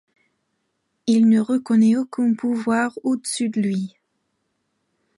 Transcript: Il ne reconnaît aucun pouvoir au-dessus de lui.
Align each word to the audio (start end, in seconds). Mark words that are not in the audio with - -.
Il 1.05 1.29
ne 1.29 1.39
reconnaît 1.39 1.95
aucun 1.95 2.33
pouvoir 2.33 2.97
au-dessus 3.03 3.49
de 3.49 3.61
lui. 3.61 3.97